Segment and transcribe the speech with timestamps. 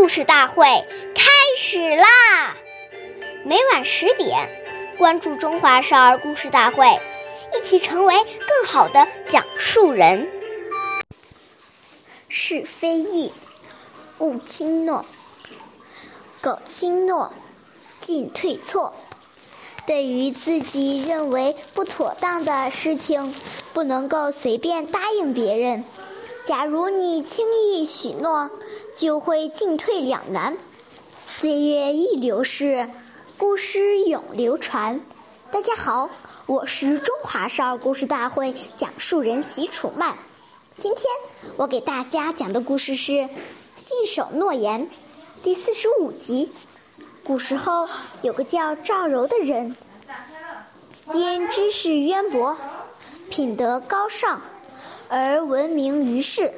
[0.00, 0.64] 故事大会
[1.14, 2.56] 开始啦！
[3.44, 4.48] 每晚十点，
[4.96, 6.86] 关注《中华少儿故事大会》，
[7.54, 10.26] 一起成为更好的讲述人。
[12.30, 13.30] 是非易，
[14.20, 15.04] 勿轻诺；
[16.40, 17.34] 苟轻诺，
[18.00, 18.94] 进退错。
[19.86, 23.34] 对于自己认为不妥当的事情，
[23.74, 25.84] 不能够随便答应别人。
[26.46, 28.50] 假如你轻易许诺，
[28.94, 30.56] 就会进退两难。
[31.24, 32.88] 岁月易流逝，
[33.38, 35.00] 故事永流传。
[35.50, 36.10] 大家好，
[36.46, 40.16] 我是中华少儿故事大会讲述人席楚曼。
[40.76, 41.04] 今天
[41.56, 43.12] 我给大家讲的故事是
[43.76, 44.86] 《信守诺言》
[45.42, 46.50] 第四十五集。
[47.24, 47.88] 古时候
[48.22, 49.76] 有个叫赵柔的人，
[51.14, 52.56] 因知识渊博、
[53.28, 54.40] 品德高尚
[55.08, 56.52] 而闻名于世。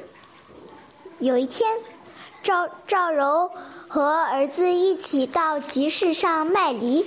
[1.19, 1.69] 有一天，
[2.43, 3.49] 赵赵柔
[3.87, 7.05] 和儿子一起到集市上卖梨，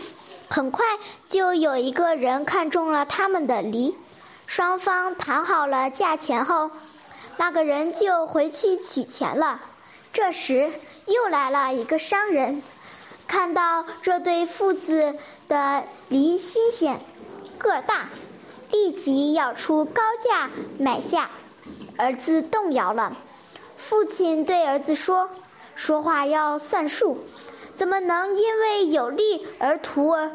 [0.48, 0.87] 很快
[1.29, 3.95] 就有一个人看中了他们的梨。
[4.47, 6.70] 双方谈好了价钱后，
[7.37, 9.61] 那个人就回去取钱了。
[10.11, 10.73] 这时，
[11.05, 12.62] 又来了一个商人。
[13.29, 15.17] 看到这对父子
[15.48, 16.98] 的梨新鲜、
[17.59, 18.09] 个大，
[18.70, 20.48] 立即要出高价
[20.79, 21.29] 买下。
[21.98, 23.17] 儿子动摇了，
[23.77, 25.29] 父亲对儿子说
[25.75, 27.19] ：“说话要算数，
[27.75, 30.31] 怎么能因为有利而图而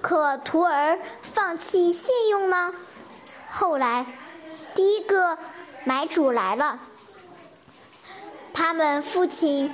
[0.00, 2.72] 可图儿放弃信用呢？”
[3.50, 4.06] 后来，
[4.74, 5.38] 第一个
[5.84, 6.78] 买主来了，
[8.52, 9.72] 他们父亲。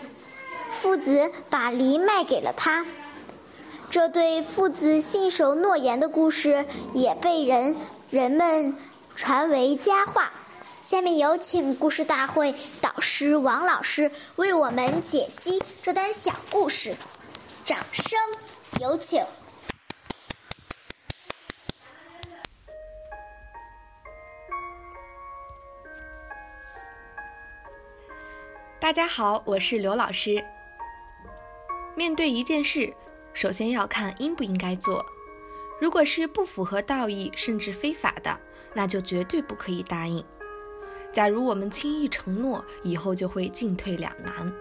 [0.75, 2.85] 父子把梨卖给了他，
[3.91, 7.77] 这对父子信守诺言的故事也被人
[8.11, 8.75] 人们
[9.15, 10.33] 传为佳话。
[10.83, 16.97] 下面有请故事大会导师王老师为我们解析这段小故事，
[17.65, 18.19] 掌声
[18.81, 19.25] 有请。
[28.81, 30.45] 大家好，我是刘老师。
[31.95, 32.93] 面对一件事，
[33.33, 35.07] 首先要看应不应该做。
[35.81, 38.37] 如果是不符合道义甚至非法的，
[38.75, 40.25] 那就绝对不可以答应。
[41.13, 44.53] 假如我们轻易承诺，以后就会进退两难。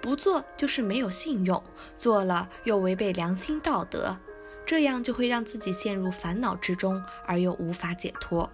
[0.00, 1.62] 不做就是没有信用，
[1.98, 4.16] 做了又违背良心道德，
[4.64, 8.50] 这样就会让自己陷入烦恼之中，而又无法解脱。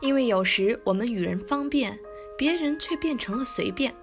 [0.00, 1.98] 因为有时我们与人方便，
[2.38, 3.94] 别人却变成了随便。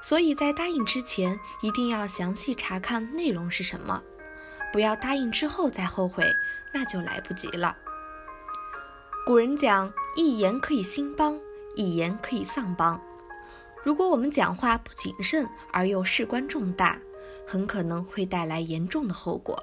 [0.00, 4.02] 所以在答应之前，一定要详细查看内容是什么，
[4.72, 6.24] 不要答应之后再后悔，
[6.72, 7.76] 那就来不及了。
[9.26, 11.38] 古人讲，一言可以兴邦，
[11.76, 13.00] 一言可以丧邦。
[13.82, 16.98] 如果我们讲话不谨慎而又事关重大，
[17.46, 19.58] 很可能会带来严重的后果。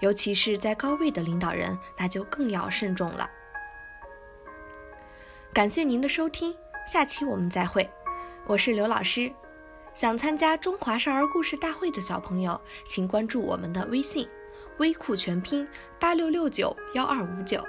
[0.00, 3.28] 尤其是在高位的领导人，那就更要慎重了。
[5.52, 6.54] 感谢您的收听，
[6.86, 7.88] 下期我们再会。
[8.46, 9.30] 我是刘老师。
[9.94, 14.28] 想参加中华少儿故事大会的小朋友，请关注我们的微信
[14.78, 15.66] “微库全拼
[15.98, 17.66] 八六六九幺二五九”，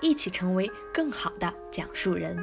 [0.00, 2.36] 一起成为更好的讲述人。